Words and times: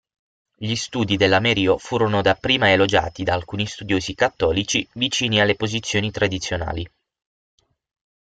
Gli 0.55 0.73
studi 0.73 1.15
dell'Amerio 1.15 1.77
furono 1.77 2.23
dapprima 2.23 2.71
elogiati 2.71 3.21
da 3.23 3.35
alcuni 3.35 3.67
studiosi 3.67 4.15
cattolici, 4.15 4.89
vicini 4.93 5.39
alle 5.39 5.53
posizioni 5.53 6.09
tradizionali. 6.09 6.91